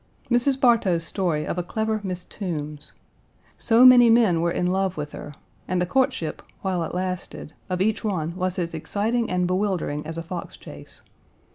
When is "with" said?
4.97-5.11